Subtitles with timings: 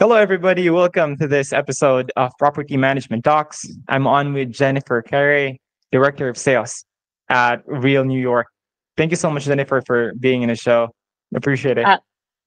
[0.00, 0.70] Hello, everybody.
[0.70, 3.68] Welcome to this episode of Property Management Talks.
[3.86, 5.60] I'm on with Jennifer Carey,
[5.92, 6.86] Director of Sales
[7.28, 8.46] at Real New York.
[8.96, 10.88] Thank you so much, Jennifer, for being in the show.
[11.36, 11.84] Appreciate it.
[11.84, 11.98] Uh,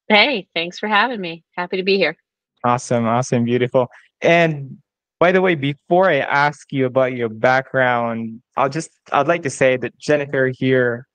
[0.10, 1.44] hey, thanks for having me.
[1.52, 2.18] Happy to be here.
[2.64, 3.88] Awesome, awesome, beautiful.
[4.22, 4.80] And
[5.20, 9.52] by the way, before I ask you about your background, I'll just I'd like to
[9.52, 11.06] say that Jennifer here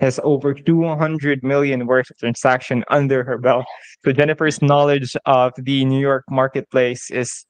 [0.00, 3.64] has over 200 million worth of transaction under her belt.
[4.04, 7.46] So Jennifer's knowledge of the New York marketplace is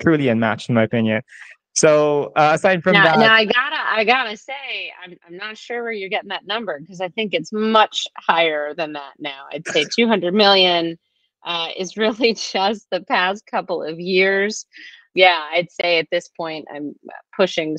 [0.00, 1.22] truly unmatched, in my opinion.
[1.74, 5.56] So uh, aside from now, that, now I gotta I gotta say I'm I'm not
[5.56, 9.44] sure where you're getting that number because I think it's much higher than that now.
[9.52, 10.98] I'd say 200 million
[11.44, 14.66] uh, is really just the past couple of years.
[15.14, 16.94] Yeah, I'd say at this point I'm
[17.36, 17.76] pushing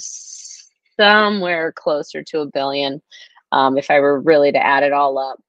[0.97, 3.01] somewhere closer to a billion
[3.51, 5.39] um, if I were really to add it all up.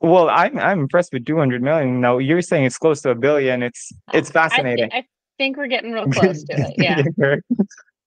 [0.00, 2.00] Well, I'm I'm impressed with 200 million.
[2.00, 3.62] No, you're saying it's close to a billion.
[3.62, 4.86] It's it's fascinating.
[4.86, 5.06] I, th- I
[5.38, 6.74] think we're getting real close to it.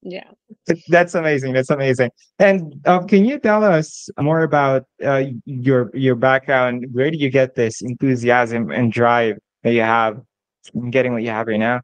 [0.02, 0.23] Yeah.
[0.66, 0.75] yeah.
[0.88, 1.53] That's amazing.
[1.53, 2.11] That's amazing.
[2.38, 6.85] And uh, can you tell us more about uh, your your background?
[6.91, 10.22] Where do you get this enthusiasm and drive that you have
[10.73, 11.81] in getting what you have right now?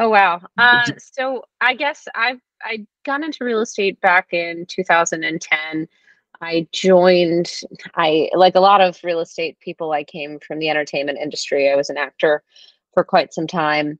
[0.00, 0.40] Oh wow.
[0.56, 0.82] Uh,
[1.14, 5.88] so I guess I've I got into real estate back in 2010.
[6.40, 7.50] I joined,
[7.96, 11.70] I like a lot of real estate people, I came from the entertainment industry.
[11.70, 12.42] I was an actor
[12.94, 13.98] for quite some time.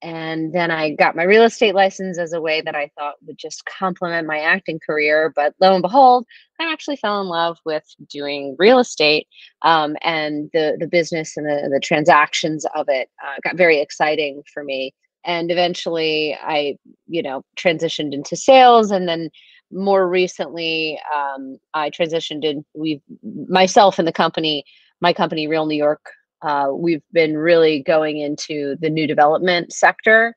[0.00, 3.38] And then I got my real estate license as a way that I thought would
[3.38, 5.32] just complement my acting career.
[5.34, 6.24] But lo and behold,
[6.60, 9.26] I actually fell in love with doing real estate
[9.62, 14.42] um, and the, the business and the, the transactions of it uh, got very exciting
[14.52, 14.94] for me.
[15.24, 16.78] And eventually I,
[17.08, 19.30] you know, transitioned into sales and then
[19.72, 22.64] more recently, um, I transitioned in.
[22.74, 23.02] We've
[23.48, 24.64] myself and the company,
[25.00, 26.04] my company, Real New York.
[26.42, 30.36] Uh, we've been really going into the new development sector,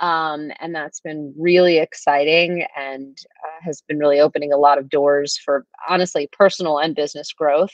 [0.00, 4.88] um, and that's been really exciting and uh, has been really opening a lot of
[4.88, 7.72] doors for honestly personal and business growth.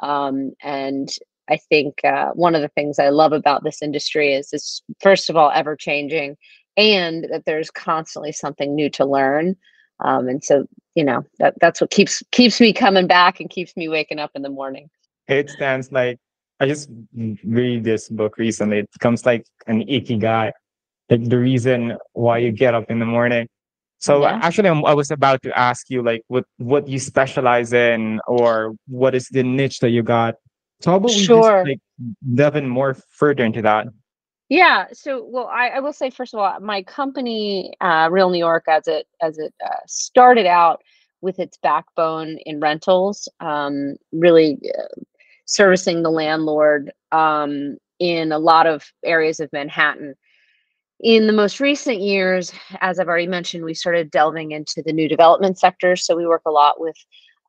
[0.00, 1.08] Um, and
[1.48, 5.30] I think uh, one of the things I love about this industry is it's first
[5.30, 6.36] of all ever changing,
[6.76, 9.56] and that there's constantly something new to learn.
[10.00, 13.76] Um, and so, you know, that that's what keeps keeps me coming back and keeps
[13.76, 14.90] me waking up in the morning.
[15.28, 16.18] It stands like
[16.60, 16.88] I just
[17.44, 18.78] read this book recently.
[18.78, 20.52] It comes like an ikigai,
[21.10, 23.48] like the reason why you get up in the morning.
[23.98, 24.38] So yeah.
[24.42, 29.14] actually, I was about to ask you like what what you specialize in or what
[29.14, 30.36] is the niche that you got.
[30.80, 31.64] So how about we sure.
[31.64, 31.78] just like
[32.34, 33.86] delve in more further into that?
[34.48, 34.86] Yeah.
[34.92, 38.64] So, well, I, I will say first of all, my company, uh, Real New York,
[38.68, 40.82] as it as it uh, started out
[41.20, 45.00] with its backbone in rentals, um, really uh,
[45.46, 50.14] servicing the landlord um, in a lot of areas of Manhattan.
[51.00, 55.08] In the most recent years, as I've already mentioned, we started delving into the new
[55.08, 55.96] development sector.
[55.96, 56.96] So we work a lot with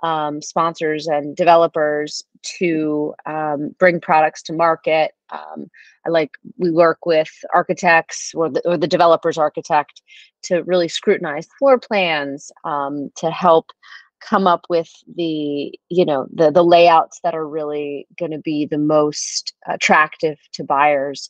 [0.04, 2.24] um, sponsors and developers
[2.60, 5.12] to um, bring products to market.
[5.32, 5.68] Um,
[6.06, 10.02] I like we work with architects or the, or the developer's architect
[10.44, 13.72] to really scrutinize floor plans um, to help
[14.20, 18.66] come up with the you know the the layouts that are really going to be
[18.66, 21.30] the most attractive to buyers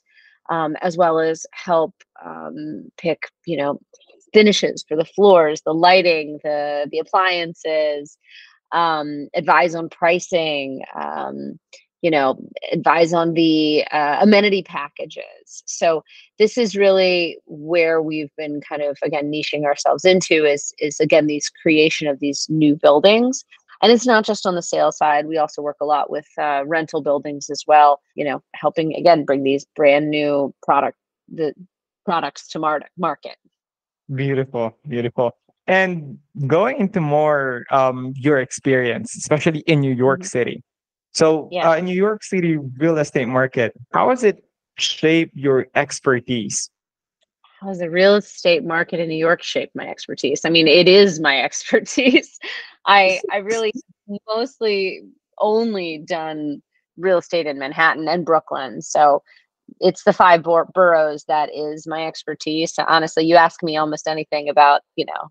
[0.50, 1.94] um, as well as help
[2.26, 3.80] um, pick you know
[4.34, 8.18] finishes for the floors the lighting the the appliances
[8.72, 11.60] um, advise on pricing, um,
[12.02, 12.38] you know,
[12.72, 15.64] advise on the uh, amenity packages.
[15.66, 16.04] So
[16.38, 21.28] this is really where we've been kind of again niching ourselves into is is again
[21.28, 23.44] these creation of these new buildings.
[23.82, 25.28] And it's not just on the sales side.
[25.28, 28.00] We also work a lot with uh, rental buildings as well.
[28.16, 30.98] You know, helping again bring these brand new product
[31.28, 31.54] the
[32.06, 33.36] products to mar- market.
[34.14, 35.32] Beautiful, beautiful.
[35.68, 40.28] And going into more um, your experience, especially in New York mm-hmm.
[40.28, 40.64] City.
[41.14, 41.70] So, yeah.
[41.70, 44.44] uh, in New York City real estate market, how has it
[44.78, 46.70] shaped your expertise?
[47.60, 50.46] How has the real estate market in New York shaped my expertise?
[50.46, 52.40] I mean, it is my expertise.
[52.86, 53.74] I I really
[54.28, 55.02] mostly
[55.40, 56.62] only done
[56.98, 58.82] real estate in Manhattan and Brooklyn.
[58.82, 59.24] So
[59.80, 62.74] it's the five bor- boroughs that is my expertise.
[62.74, 65.30] So Honestly, you ask me almost anything about, you know,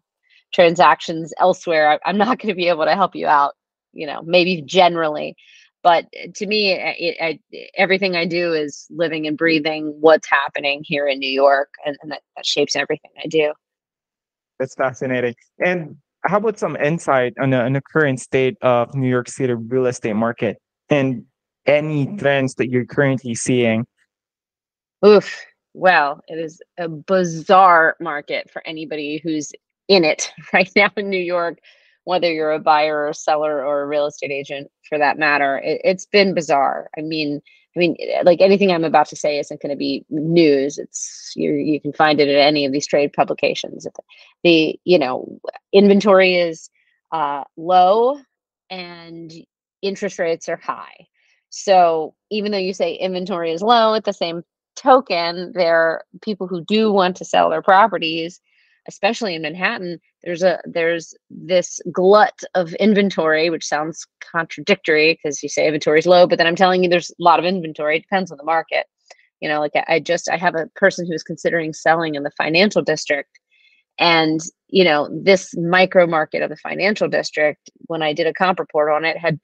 [0.52, 3.54] transactions elsewhere I, am not going to be able to help you out
[3.92, 5.36] you know maybe generally
[5.86, 6.04] but
[6.34, 11.20] to me it, it, everything i do is living and breathing what's happening here in
[11.20, 13.52] new york and, and that, that shapes everything i do.
[14.58, 15.34] That's fascinating.
[15.64, 19.52] And how about some insight on the, on the current state of new york city
[19.52, 20.56] real estate market
[20.88, 21.24] and
[21.66, 23.86] any trends that you're currently seeing?
[25.04, 25.44] Oof.
[25.74, 29.52] Well, it is a bizarre market for anybody who's
[29.88, 31.58] in it right now in New York,
[32.06, 35.58] whether you're a buyer or a seller or a real estate agent for that matter.
[35.58, 36.88] It, it's been bizarre.
[36.96, 37.42] I mean,
[37.76, 40.78] I mean, like anything I'm about to say isn't going to be news.
[40.78, 41.52] It's you.
[41.52, 43.86] You can find it at any of these trade publications.
[44.44, 45.40] The you know
[45.72, 46.70] inventory is
[47.12, 48.18] uh, low
[48.70, 49.32] and
[49.82, 51.06] interest rates are high.
[51.50, 54.42] So even though you say inventory is low, at the same
[54.76, 58.40] token, there are people who do want to sell their properties,
[58.86, 60.00] especially in Manhattan.
[60.26, 66.06] There's a there's this glut of inventory, which sounds contradictory because you say inventory is
[66.06, 67.96] low, but then I'm telling you there's a lot of inventory.
[67.96, 68.86] It depends on the market.
[69.40, 72.82] You know, like I just I have a person who's considering selling in the financial
[72.82, 73.38] district.
[74.00, 78.58] And you know, this micro market of the financial district, when I did a comp
[78.58, 79.38] report on it, had,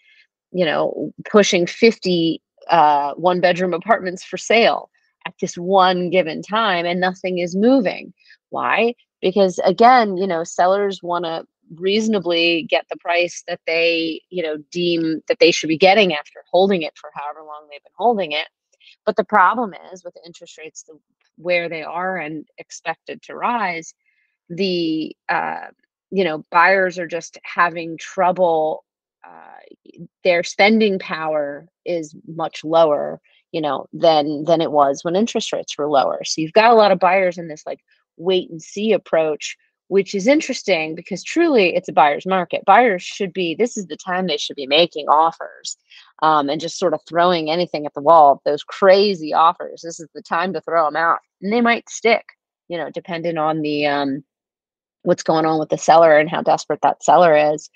[0.50, 4.90] you know, pushing 50 uh, one bedroom apartments for sale
[5.28, 8.12] at this one given time and nothing is moving.
[8.50, 8.94] Why?
[9.22, 11.46] Because again, you know, sellers want to
[11.76, 16.44] reasonably get the price that they, you know, deem that they should be getting after
[16.50, 18.48] holding it for however long they've been holding it.
[19.06, 20.98] But the problem is with interest rates the,
[21.36, 23.94] where they are and expected to rise,
[24.48, 25.68] the uh,
[26.10, 28.84] you know buyers are just having trouble.
[29.24, 33.20] Uh, their spending power is much lower
[33.52, 36.74] you know than than it was when interest rates were lower so you've got a
[36.74, 37.78] lot of buyers in this like
[38.16, 39.56] wait and see approach
[39.92, 42.64] which is interesting because truly it's a buyer's market.
[42.64, 45.76] Buyers should be this is the time they should be making offers
[46.22, 49.82] um, and just sort of throwing anything at the wall those crazy offers.
[49.82, 52.24] This is the time to throw them out and they might stick
[52.68, 54.24] you know depending on the um,
[55.02, 57.68] what's going on with the seller and how desperate that seller is.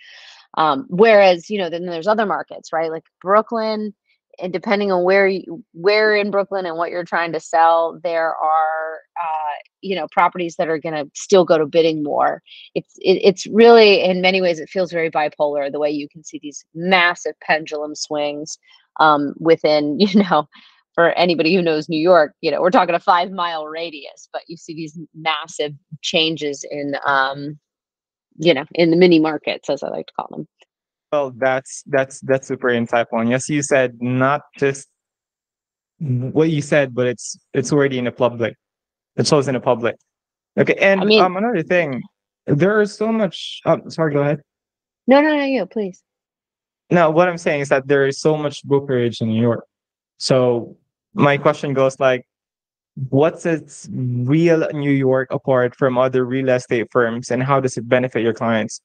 [0.54, 2.90] Um, whereas you know then there's other markets right?
[2.90, 3.92] Like brooklyn
[4.38, 8.34] and depending on where you where in Brooklyn and what you're trying to sell, there
[8.34, 12.42] are uh, you know properties that are going to still go to bidding more.
[12.74, 16.24] It's it, it's really in many ways it feels very bipolar the way you can
[16.24, 18.58] see these massive pendulum swings
[19.00, 20.48] um, within you know
[20.94, 24.42] for anybody who knows New York, you know we're talking a five mile radius, but
[24.48, 25.72] you see these massive
[26.02, 27.58] changes in um,
[28.38, 30.48] you know in the mini markets as I like to call them.
[31.12, 33.20] Well, that's that's that's super insightful.
[33.20, 34.88] And yes, you said not just
[35.98, 38.56] what you said, but it's it's already in the public.
[39.16, 39.96] It always in the public.
[40.58, 42.02] Okay, and I mean, um, another thing,
[42.46, 43.60] there is so much.
[43.64, 44.40] Oh, sorry, go ahead.
[45.06, 46.02] No, no, no, you please.
[46.90, 49.66] No, what I'm saying is that there is so much brokerage in New York.
[50.18, 50.76] So
[51.14, 52.26] my question goes like,
[53.10, 57.88] what's its real New York apart from other real estate firms, and how does it
[57.88, 58.80] benefit your clients?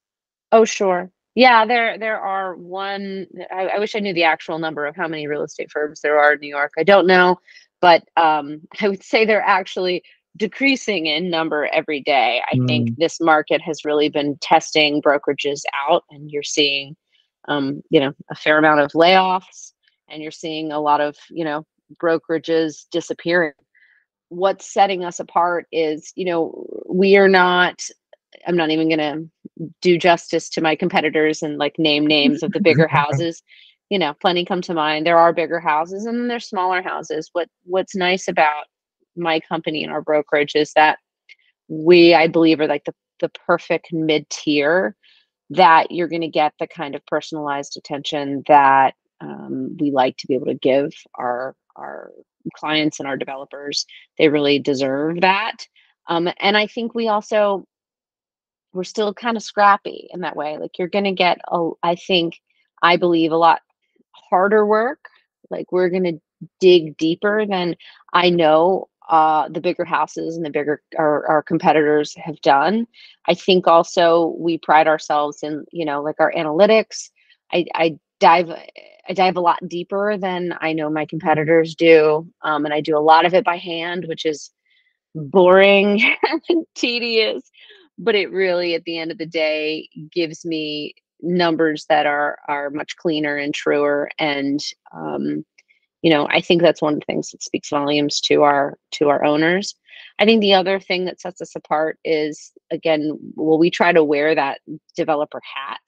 [0.51, 1.11] Oh, sure.
[1.35, 3.27] Yeah, there there are one.
[3.51, 6.19] I, I, wish I knew the actual number of how many real estate firms there
[6.19, 6.73] are in New York.
[6.77, 7.39] I don't know,
[7.79, 10.03] but um, I would say they're actually
[10.37, 12.41] decreasing in number every day.
[12.51, 12.67] I mm.
[12.67, 16.95] think this market has really been testing brokerages out, and you're seeing,
[17.47, 19.73] um, you know, a fair amount of layoffs,
[20.09, 21.65] and you're seeing a lot of you know
[22.01, 23.53] brokerages disappearing.
[24.29, 27.81] What's setting us apart is, you know, we are not
[28.47, 32.51] I'm not even going to do justice to my competitors and like name names of
[32.51, 33.43] the bigger houses.
[33.89, 35.05] You know, plenty come to mind.
[35.05, 37.29] There are bigger houses and there's smaller houses.
[37.33, 38.65] What what's nice about
[39.15, 40.99] my company and our brokerage is that
[41.67, 44.95] we, I believe, are like the the perfect mid tier
[45.51, 50.27] that you're going to get the kind of personalized attention that um, we like to
[50.27, 52.11] be able to give our our
[52.55, 53.85] clients and our developers.
[54.17, 55.67] They really deserve that.
[56.07, 57.65] Um, and I think we also
[58.73, 60.57] we're still kind of scrappy in that way.
[60.57, 62.39] Like you're going to get, a, I think,
[62.81, 63.61] I believe a lot
[64.29, 64.99] harder work.
[65.49, 66.21] Like we're going to
[66.59, 67.75] dig deeper than
[68.13, 72.87] I know uh, the bigger houses and the bigger our, our competitors have done.
[73.27, 77.09] I think also we pride ourselves in, you know, like our analytics.
[77.53, 82.27] I, I dive I dive a lot deeper than I know my competitors do.
[82.41, 84.51] Um, and I do a lot of it by hand, which is
[85.13, 86.01] boring
[86.49, 87.51] and tedious
[88.01, 92.71] but it really at the end of the day gives me numbers that are are
[92.71, 94.59] much cleaner and truer and
[94.91, 95.45] um,
[96.01, 99.09] you know i think that's one of the things that speaks volumes to our to
[99.09, 99.75] our owners.
[100.19, 104.03] I think the other thing that sets us apart is again well we try to
[104.03, 104.59] wear that
[104.95, 105.81] developer hat.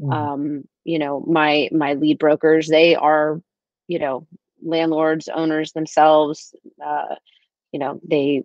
[0.00, 0.12] Mm.
[0.12, 3.40] um, you know my my lead brokers they are
[3.88, 4.26] you know
[4.62, 7.16] landlords owners themselves uh,
[7.72, 8.44] you know they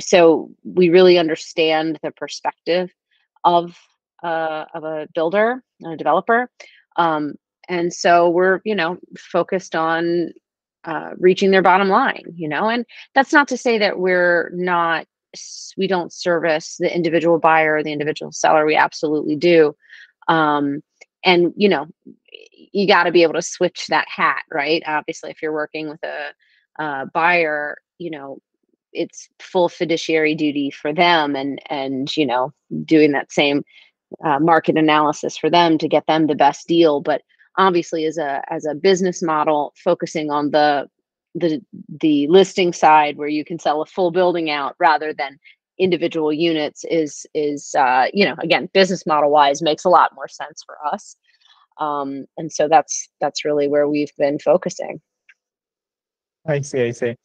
[0.00, 2.90] so we really understand the perspective
[3.44, 3.76] of
[4.22, 6.50] uh, of a builder and a developer.
[6.96, 7.34] Um,
[7.68, 10.32] and so we're you know focused on
[10.84, 12.68] uh, reaching their bottom line you know?
[12.68, 15.06] And that's not to say that we're not
[15.76, 19.74] we don't service the individual buyer or the individual seller we absolutely do.
[20.28, 20.82] Um,
[21.24, 21.86] and you know
[22.72, 24.82] you got to be able to switch that hat right?
[24.86, 26.32] Obviously if you're working with a,
[27.12, 28.38] buyer you know
[28.92, 32.52] it's full fiduciary duty for them and and you know
[32.84, 33.62] doing that same
[34.24, 37.22] uh, market analysis for them to get them the best deal but
[37.58, 40.88] obviously as a as a business model focusing on the
[41.34, 41.60] the
[42.00, 45.38] the listing side where you can sell a full building out rather than
[45.78, 50.28] individual units is is uh, you know again business model wise makes a lot more
[50.28, 51.16] sense for us.
[51.78, 55.00] Um, and so that's that's really where we've been focusing.
[56.46, 57.16] I see i see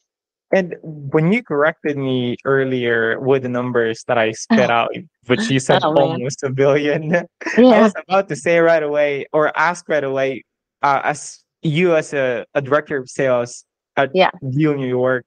[0.54, 4.92] and when you corrected me earlier with the numbers that I spit out,
[5.28, 7.24] but you said oh, almost a billion, yeah.
[7.58, 10.44] I was about to say right away or ask right away,
[10.82, 13.64] uh, as you as a, a director of sales
[13.98, 14.32] at yeah.
[14.42, 15.26] New York.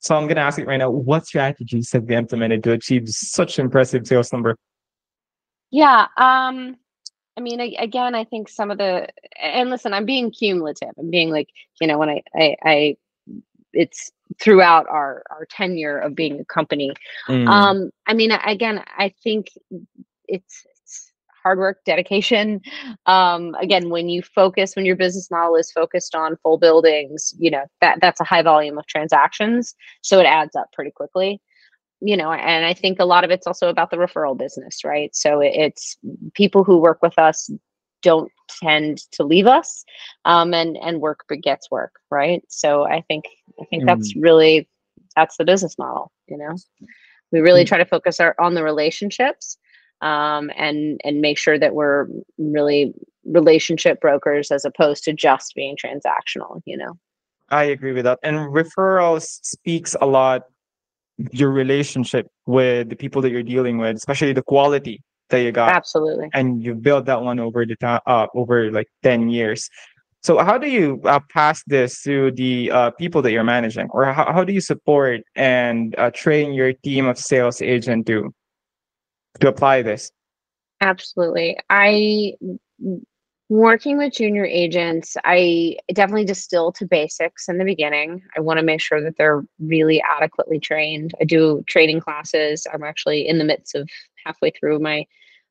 [0.00, 3.58] So I'm gonna ask you right now, what strategies have you implemented to achieve such
[3.58, 4.56] impressive sales number?
[5.70, 6.76] Yeah, um,
[7.36, 9.08] I mean, I, again, I think some of the
[9.40, 10.90] and listen, I'm being cumulative.
[10.98, 11.48] I'm being like,
[11.80, 12.96] you know, when I I, I
[13.72, 14.10] it's
[14.40, 16.92] throughout our our tenure of being a company.
[17.28, 17.48] Mm.
[17.48, 19.48] Um, I mean, again, I think
[20.28, 21.12] it's, it's
[21.42, 22.60] hard work, dedication.
[23.06, 27.50] Um, again, when you focus, when your business model is focused on full buildings, you
[27.50, 31.40] know that that's a high volume of transactions, so it adds up pretty quickly.
[32.04, 35.14] You know, and I think a lot of it's also about the referral business, right?
[35.14, 35.96] So it's
[36.34, 37.48] people who work with us
[38.02, 38.30] don't
[38.60, 39.84] tend to leave us
[40.24, 43.24] um, and and work begets work right so i think
[43.60, 43.86] i think mm.
[43.86, 44.68] that's really
[45.16, 46.54] that's the business model you know
[47.30, 47.66] we really mm.
[47.66, 49.56] try to focus our, on the relationships
[50.00, 52.06] um, and and make sure that we're
[52.38, 52.92] really
[53.24, 56.94] relationship brokers as opposed to just being transactional you know
[57.50, 60.42] i agree with that and referrals speaks a lot
[61.30, 65.00] your relationship with the people that you're dealing with especially the quality
[65.32, 65.70] that you got.
[65.70, 66.30] Absolutely.
[66.32, 69.68] And you built that one over the time uh, over like 10 years.
[70.22, 73.88] So how do you uh, pass this to the uh, people that you're managing?
[73.90, 78.32] Or how, how do you support and uh, train your team of sales agent to
[79.40, 80.12] to apply this?
[80.80, 81.58] Absolutely.
[81.70, 82.34] I
[83.48, 88.22] working with junior agents i definitely distill to basics in the beginning.
[88.34, 91.12] I want to make sure that they're really adequately trained.
[91.20, 92.66] I do training classes.
[92.72, 93.90] I'm actually in the midst of
[94.24, 95.04] halfway through my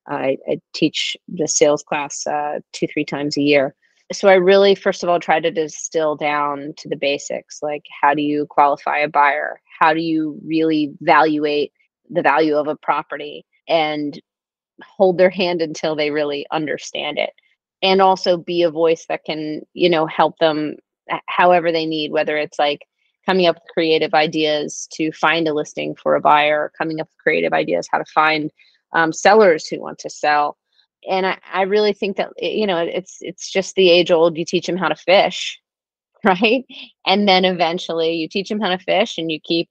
[0.07, 3.75] I, I teach the sales class uh, two, three times a year.
[4.11, 8.13] So I really, first of all, try to distill down to the basics like how
[8.13, 9.61] do you qualify a buyer?
[9.79, 11.71] How do you really evaluate
[12.09, 14.19] the value of a property and
[14.83, 17.31] hold their hand until they really understand it?
[17.81, 20.75] And also be a voice that can, you know, help them
[21.27, 22.81] however they need, whether it's like
[23.25, 27.23] coming up with creative ideas to find a listing for a buyer, coming up with
[27.23, 28.51] creative ideas how to find
[28.93, 30.57] um, sellers who want to sell.
[31.09, 34.37] And I, I really think that you know it's it's just the age old.
[34.37, 35.59] You teach them how to fish,
[36.23, 36.65] right?
[37.05, 39.69] And then eventually you teach them how to fish, and you keep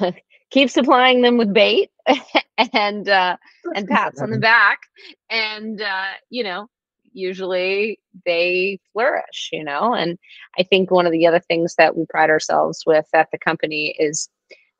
[0.50, 1.90] keep supplying them with bait
[2.72, 3.36] and uh,
[3.74, 4.80] and pats on the back,
[5.28, 6.68] and uh, you know
[7.12, 9.50] usually they flourish.
[9.52, 10.18] You know, and
[10.58, 13.94] I think one of the other things that we pride ourselves with at the company
[13.98, 14.30] is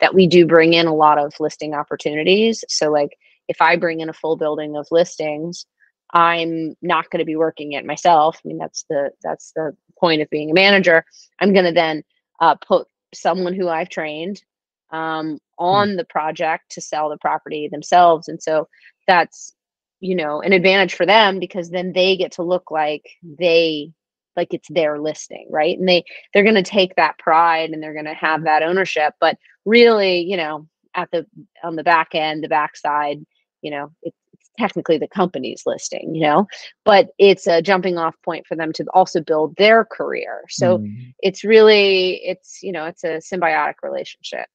[0.00, 2.64] that we do bring in a lot of listing opportunities.
[2.68, 5.66] So like if I bring in a full building of listings,
[6.12, 8.40] I'm not going to be working it myself.
[8.44, 11.04] I mean, that's the that's the point of being a manager.
[11.40, 12.02] I'm going to then
[12.40, 14.42] uh, put someone who I've trained
[14.90, 18.68] um, on the project to sell the property themselves, and so
[19.06, 19.54] that's
[20.00, 23.92] you know an advantage for them because then they get to look like they
[24.36, 25.78] like it's their listing right?
[25.78, 29.14] And they they're going to take that pride and they're going to have that ownership.
[29.20, 29.36] But
[29.66, 31.26] really you know at the
[31.64, 33.18] on the back end the backside
[33.62, 34.16] you know it's
[34.58, 36.46] technically the company's listing you know?
[36.84, 40.42] But it's a jumping off point for them to also build their career.
[40.48, 41.14] So mm.
[41.20, 44.46] it's really it's you know it's a symbiotic relationship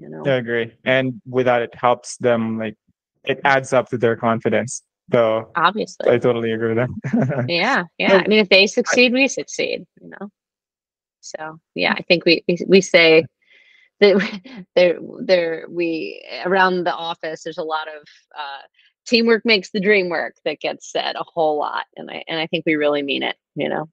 [0.00, 0.22] you know?
[0.26, 0.72] I agree.
[0.84, 2.76] And with that it helps them like
[3.24, 4.82] it adds up to their confidence
[5.12, 6.10] so obviously.
[6.10, 7.44] I totally agree with that.
[7.48, 8.22] Yeah yeah.
[8.24, 10.28] I mean if they succeed we succeed you know?
[11.20, 13.24] So yeah i think we we, we say
[14.00, 14.18] there
[15.20, 18.02] there we around the office there's a lot of
[18.38, 18.62] uh,
[19.06, 22.46] teamwork makes the dream work that gets said a whole lot and i and i
[22.46, 23.88] think we really mean it you know?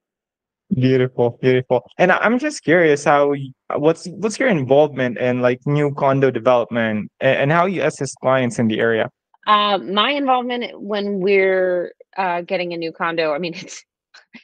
[0.74, 1.86] Beautiful beautiful.
[1.98, 3.34] And i'm just curious how
[3.76, 8.68] what's what's your involvement in like new condo development and, how you assist clients in
[8.68, 9.10] the area?
[9.48, 13.84] Uh, my involvement when we're uh, getting a new condo i mean it's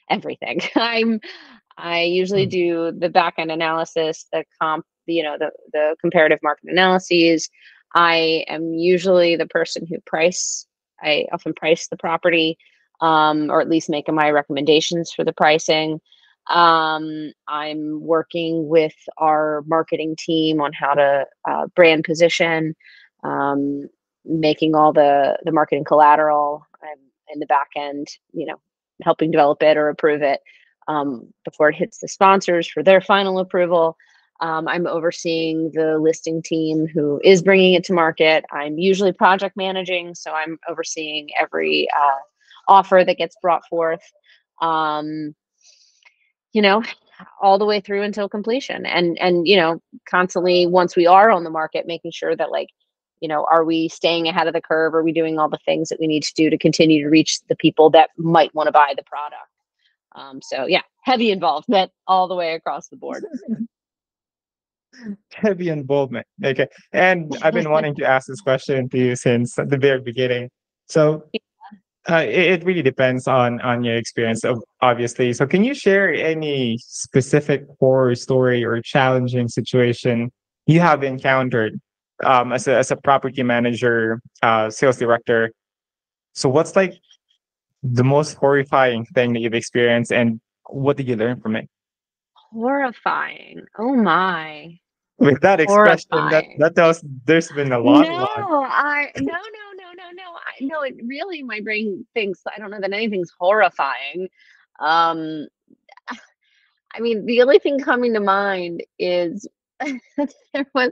[0.10, 0.60] everything.
[0.76, 1.20] I'm
[1.78, 2.50] I usually Hmm.
[2.50, 7.50] do the back end analysis, the comp, you know, the the comparative market analyses.
[7.96, 10.66] I am usually the person who price.
[11.02, 12.58] I often price the property,
[13.02, 16.00] um, or at least make my recommendations for the pricing.
[16.50, 22.76] Um, I'm working with our marketing team on how to uh, brand position,
[23.24, 23.88] um,
[24.26, 26.66] making all the the marketing collateral.
[26.82, 27.00] I'm
[27.34, 28.60] in the back end, you know,
[29.04, 30.40] helping develop it or approve it
[30.88, 33.98] um, before it hits the sponsors for their final approval.
[34.40, 38.46] Um, I'm overseeing the listing team who is bringing it to market.
[38.52, 42.20] I'm usually project managing, so I'm overseeing every uh,
[42.68, 44.04] offer that gets brought forth.
[44.62, 45.36] Um,
[46.54, 46.84] you know,
[47.42, 51.44] all the way through until completion, and and you know, constantly once we are on
[51.44, 52.70] the market, making sure that like,
[53.20, 54.94] you know, are we staying ahead of the curve?
[54.94, 57.40] Are we doing all the things that we need to do to continue to reach
[57.50, 59.42] the people that might want to buy the product?
[60.16, 63.26] Um, so yeah, heavy involvement all the way across the board.
[65.34, 66.26] Heavy involvement.
[66.44, 66.68] Okay.
[66.92, 70.50] And I've been wanting to ask this question to you since the very beginning.
[70.88, 71.30] So
[72.10, 75.34] uh, it, it really depends on on your experience of obviously.
[75.34, 80.32] So can you share any specific horror story or challenging situation
[80.66, 81.80] you have encountered
[82.24, 85.52] um, as a as a property manager, uh, sales director?
[86.34, 86.94] So what's like
[87.84, 90.40] the most horrifying thing that you've experienced and
[90.70, 91.70] what did you learn from it?
[92.34, 93.66] Horrifying.
[93.78, 94.80] Oh my.
[95.20, 98.08] With that expression, that that tells there's been a lot.
[98.10, 98.30] No, lot.
[98.70, 99.34] I no no
[99.76, 100.24] no no no.
[100.36, 104.30] I no, it really my brain thinks I don't know that anything's horrifying.
[104.80, 105.48] Um
[106.96, 109.48] I mean, the only thing coming to mind is
[109.80, 110.92] there was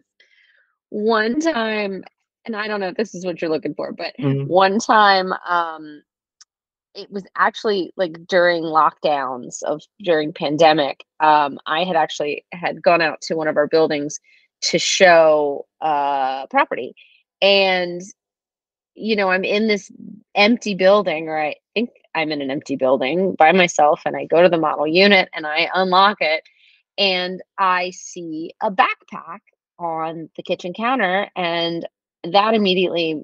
[0.89, 2.03] one time,
[2.45, 4.47] and I don't know if this is what you're looking for, but Mhm.
[4.47, 6.03] one time, um,
[6.95, 11.03] it was actually like during lockdowns of during pandemic.
[11.19, 14.19] Um, I had actually had gone out to one of our buildings
[14.61, 16.95] to show uh property,
[17.41, 18.01] and
[18.95, 19.91] you know, I'm in this
[20.35, 24.41] empty building, or I think I'm in an empty building by myself, and I go
[24.41, 26.43] to the model unit and I unlock it,
[26.97, 29.39] and I see a backpack
[29.77, 31.85] on the kitchen counter, and
[32.23, 33.21] that immediately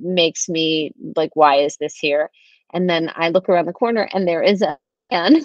[0.00, 2.30] makes me like, why is this here?
[2.72, 4.78] And then I look around the corner, and there is a
[5.10, 5.40] man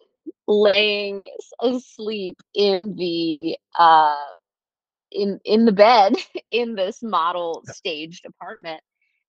[0.46, 1.22] laying
[1.60, 4.16] asleep in the uh
[5.10, 6.14] in in the bed
[6.50, 8.80] in this model staged apartment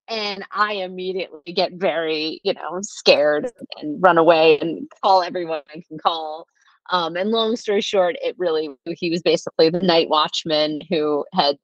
[0.09, 5.83] and I immediately get very, you know, scared and run away and call everyone I
[5.88, 6.47] can call.
[6.91, 11.57] Um, and long story short, it really he was basically the night watchman who had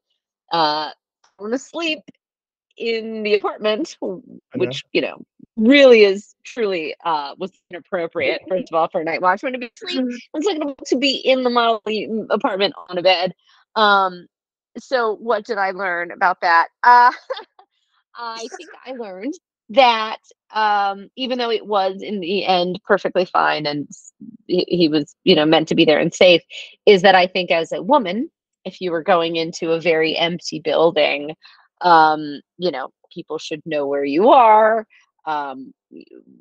[0.52, 0.92] uh
[1.38, 2.00] fallen asleep
[2.78, 3.98] in the apartment,
[4.56, 5.18] which you know
[5.58, 8.42] really is truly uh was inappropriate.
[8.50, 11.44] First of all, for a night watchman to be asleep, and second to be in
[11.44, 11.82] the model
[12.30, 13.34] apartment on a bed.
[13.76, 14.28] Um,
[14.78, 16.68] so what did I learn about that?
[18.18, 19.34] Uh, I think I learned
[19.70, 20.20] that
[20.54, 23.88] um, even though it was in the end perfectly fine and
[24.48, 26.42] he, he was, you know, meant to be there and safe,
[26.86, 28.30] is that I think as a woman,
[28.64, 31.36] if you were going into a very empty building,
[31.82, 34.88] um, you know, people should know where you are.
[35.28, 35.74] Um,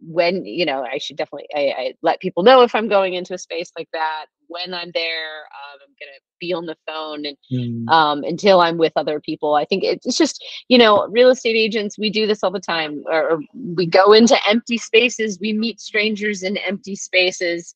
[0.03, 3.35] when you know, I should definitely I, I let people know if I'm going into
[3.35, 4.27] a space like that.
[4.49, 7.89] When I'm there, um, I'm gonna be on the phone and Mm.
[7.93, 9.55] um, until I'm with other people.
[9.55, 13.05] I think it's just, you know, real estate agents, we do this all the time.
[13.07, 17.75] Or, or we go into empty spaces, we meet strangers in empty spaces.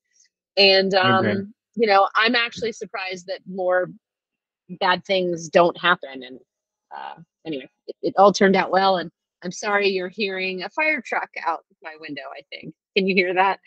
[0.56, 3.90] And, um, you know, I'm actually surprised that more
[4.80, 6.22] bad things don't happen.
[6.24, 6.40] And
[6.96, 7.16] uh,
[7.46, 8.98] anyway, it, it all turned out well.
[8.98, 9.10] And
[9.42, 12.74] I'm sorry you're hearing a fire truck out my window, I think.
[12.96, 13.60] Can you hear that?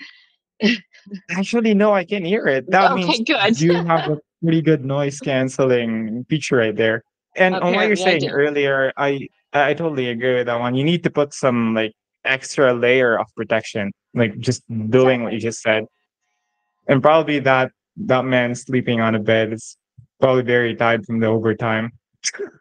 [1.31, 2.65] Actually, no, I can hear it.
[2.71, 3.61] That Okay, means good.
[3.61, 7.03] you have a pretty good noise canceling feature right there.
[7.35, 10.75] And on what you're Apparently I saying earlier, I I totally agree with that one.
[10.75, 11.93] You need to put some like
[12.25, 15.85] extra layer of protection, like just doing what you just said.
[16.87, 19.77] And probably that that man sleeping on a bed is
[20.19, 21.91] probably very tired from the overtime.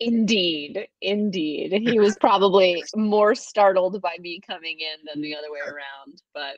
[0.00, 1.72] Indeed, indeed.
[1.72, 6.22] He was probably more startled by me coming in than the other way around.
[6.34, 6.56] But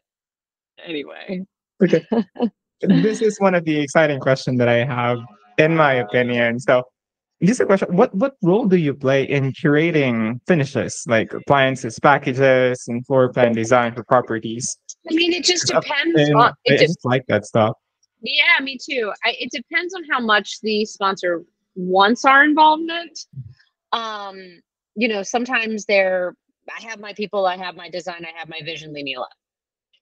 [0.85, 1.43] anyway,
[1.83, 2.07] Okay.
[2.81, 5.19] this is one of the exciting questions that I have,
[5.59, 6.61] in my opinion.
[6.61, 6.85] So,
[7.43, 12.85] just a question: What what role do you play in curating finishes, like appliances, packages,
[12.87, 14.79] and floor plan design for properties?
[15.11, 16.79] I mean, it just Uh, depends And on I it.
[16.79, 17.73] de- just like that stuff.
[18.21, 19.13] yeah, me too.
[19.25, 21.43] I, it depends on how much the sponsor
[21.75, 23.19] wants our involvement.
[23.93, 24.61] Um,
[24.95, 26.35] you know, sometimes they're.
[26.79, 27.47] I have my people.
[27.47, 28.25] I have my design.
[28.25, 28.93] I have my vision.
[28.93, 29.27] Leave me alone.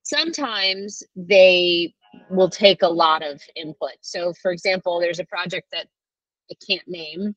[0.02, 1.94] Sometimes they
[2.30, 3.92] will take a lot of input.
[4.00, 5.86] So, for example, there's a project that
[6.50, 7.34] I can't name,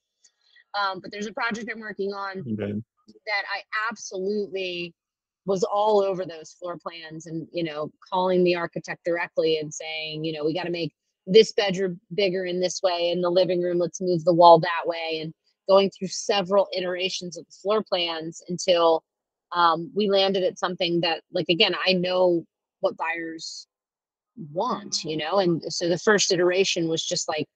[0.80, 2.74] um, but there's a project I'm working on Okay.
[3.26, 4.93] that I absolutely
[5.46, 10.24] was all over those floor plans and you know calling the architect directly and saying
[10.24, 10.93] you know we got to make
[11.26, 14.84] this bedroom bigger in this way and the living room let's move the wall that
[14.86, 15.34] way and
[15.70, 19.04] going through several iterations of the floor plans until
[19.56, 22.46] um, we landed at something that like again i know
[22.82, 23.68] what buyers
[24.52, 27.48] want you know and so the first iteration was just like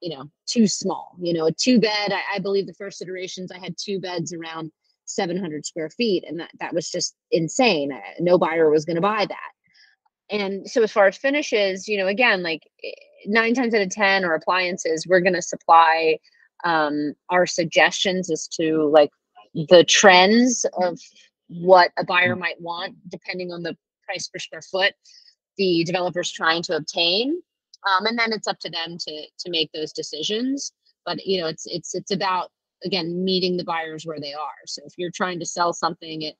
[0.00, 3.50] you know too small you know a two bed I, I believe the first iterations
[3.52, 4.72] i had two beds around
[5.06, 9.02] 700 square feet and that, that was just insane Uh, no buyer was going to
[9.02, 9.50] buy that.
[10.28, 12.62] And so as far as finishes you know again like
[13.26, 16.18] nine times out of ten or appliances we're going to supply
[16.64, 19.10] um, our suggestions as to like
[19.54, 20.98] the trends of
[21.48, 24.92] what a buyer might want depending on the price per square foot
[25.56, 27.40] the developer's trying to obtain
[27.88, 30.72] um, and then it's up to them to to make those decisions
[31.04, 32.50] but you know it's it's it's about
[32.84, 36.34] again meeting the buyers where they are so if you're trying to sell something at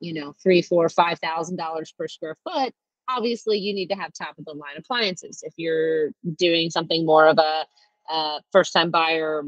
[0.00, 2.72] you know three four five thousand dollars per square foot
[3.16, 7.26] obviously you need to have top of the line appliances if you're doing something more
[7.26, 7.64] of a,
[8.10, 9.42] uh first time buyer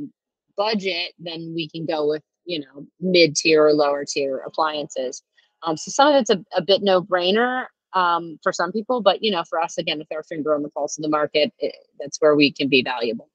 [0.56, 5.22] budget then we can go with you know mid tier or lower tier appliances
[5.64, 9.22] um, so some of it's a, a bit no brainer um, for some people but
[9.22, 11.74] you know for us again with our finger on the pulse of the market it,
[11.98, 13.28] that's where we can be valuable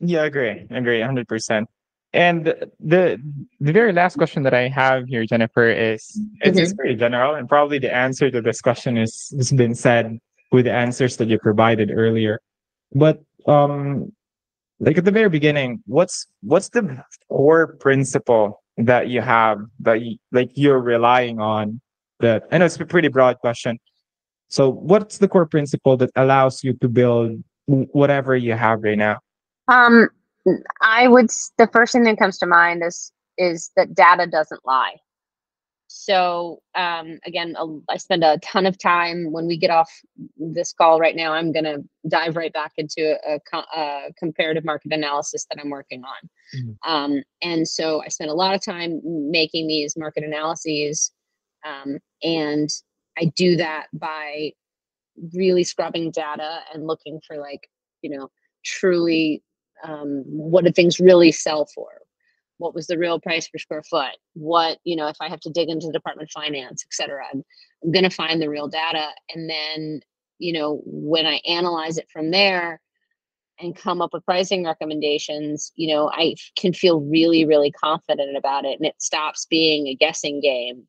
[0.00, 0.66] Yeah, I agree.
[0.70, 1.66] I agree 100%.
[2.12, 2.46] And
[2.80, 3.20] the
[3.60, 7.48] the very last question that I have here, Jennifer, is it's, it's pretty general, and
[7.48, 10.18] probably the answer to this question is has been said
[10.52, 12.40] with the answers that you provided earlier.
[12.94, 14.12] But um,
[14.80, 20.16] like at the very beginning, what's what's the core principle that you have that you,
[20.32, 21.80] like you're relying on?
[22.20, 23.78] That I know it's a pretty broad question.
[24.48, 29.18] So, what's the core principle that allows you to build whatever you have right now?
[29.68, 30.08] Um,
[30.80, 31.30] I would.
[31.58, 34.96] The first thing that comes to mind is is that data doesn't lie.
[35.88, 37.54] So um, again,
[37.88, 39.90] I spend a ton of time when we get off
[40.36, 41.32] this call right now.
[41.32, 43.38] I'm going to dive right back into a,
[43.76, 46.30] a comparative market analysis that I'm working on.
[46.56, 46.76] Mhm.
[46.86, 51.12] Um, and so I spend a lot of time making these market analyses,
[51.64, 52.68] um, and
[53.18, 54.52] I do that by
[55.34, 57.68] really scrubbing data and looking for like
[58.02, 58.30] you know
[58.64, 59.42] truly
[59.84, 61.88] um, what did things really sell for?
[62.58, 64.16] What was the real price per square foot?
[64.34, 67.44] What you know if i have to dig into department finance et cetera i'm,
[67.84, 69.08] I'm going to find the real data.
[69.34, 70.00] And then
[70.38, 72.80] you know when i analyze it from there
[73.58, 78.64] and come up with pricing recommendations you know i can feel really really confident about
[78.64, 80.86] it and it stops being a guessing game.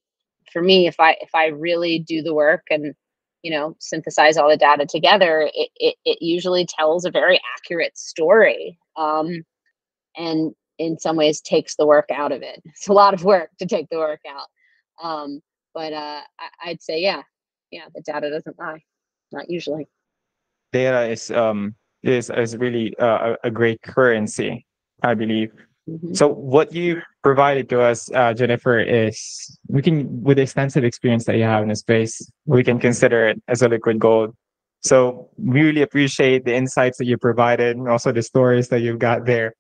[0.52, 2.96] For me if i if i really do the work and
[3.48, 7.98] you know synthesize all the data together it, it, it usually tells a very accurate
[7.98, 9.46] story um,
[10.18, 12.62] and in some ways takes the work out of it.
[12.66, 14.48] It's a lot of work to take the work out.
[15.02, 15.42] Um,
[15.74, 17.22] but uh, I, i'd say yeah
[17.72, 18.82] yeah the data doesn't lie
[19.32, 19.88] not usually.
[20.74, 24.66] Data is um is is really uh, a great currency,
[25.04, 25.52] I believe.
[25.88, 26.16] Mhm.
[26.16, 31.26] So what you provided to us, uh, Jennifer, is we can with the extensive experience
[31.26, 34.36] that you have in the space, we can consider it as a liquid gold.
[34.84, 39.00] So we really appreciate the insights that you provided and also the stories that you've
[39.00, 39.54] got there.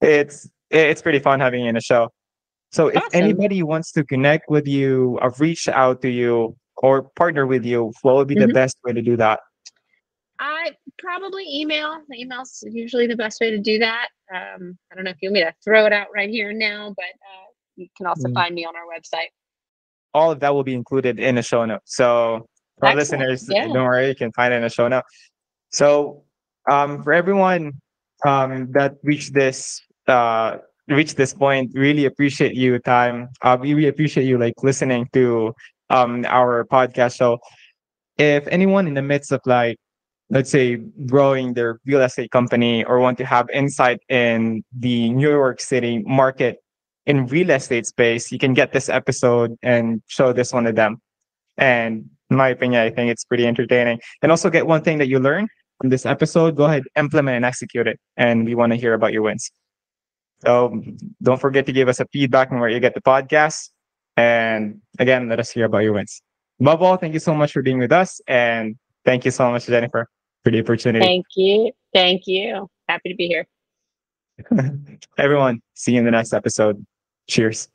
[0.00, 2.10] It's it's pretty fun having you in the show.
[2.72, 3.10] So if Awesome.
[3.12, 7.92] anybody wants to connect with you or reach out to you or partner with you,
[8.02, 8.52] what would be the Mhm.
[8.52, 9.40] best way to do that?
[10.98, 12.00] Probably email.
[12.08, 14.08] The email's usually the best way to do that.
[14.34, 16.92] Um, I don't know if you want me to throw it out right here now,
[16.96, 18.34] but uh, you can also Mm.
[18.34, 19.28] find me on our website.
[20.14, 21.94] all of that will be included in the show notes.
[21.96, 22.46] So
[22.78, 23.66] for our listeners, Yeah.
[23.68, 25.06] don't worry, you can find it in the show notes.
[25.70, 26.24] So
[26.70, 27.72] um, for everyone
[28.26, 30.58] um, that reached this uh,
[30.88, 33.28] reached this point, really appreciate you time.
[33.42, 35.54] Uh, we really appreciate you like listening to
[35.90, 37.38] um, our podcast So
[38.18, 39.76] If anyone in the midst of like
[40.30, 45.30] let's say growing their real estate company or want to have insight in the New
[45.30, 46.58] York City market
[47.06, 51.00] in real estate space, you can get this episode and show this one to them.
[51.56, 54.00] And in my opinion, I think it's pretty entertaining.
[54.22, 55.48] And also get one thing that you learn
[55.80, 57.98] from this episode, go ahead, implement and execute it.
[58.18, 59.50] And we want to hear about your wins.
[60.44, 60.82] So
[61.22, 63.70] don't forget to give us a feedback on where you get the podcast.
[64.18, 66.20] And again, let us hear about your wins.
[66.60, 68.20] Above all, thank you so much for being with us.
[68.26, 70.08] And thank you so much, Jennifer,
[70.48, 71.04] for the opportunity.
[71.04, 71.72] Thank you.
[71.92, 72.68] Thank you.
[72.88, 73.46] Happy to be here.
[75.18, 76.84] Everyone, see you in the next episode.
[77.28, 77.68] Cheers.